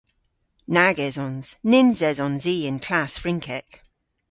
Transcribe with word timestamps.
Nag 0.75 0.97
esons. 1.07 1.47
Nyns 1.69 1.99
esons 2.09 2.43
i 2.53 2.55
y'n 2.67 2.77
klass 2.85 3.13
Frynkek. 3.21 3.69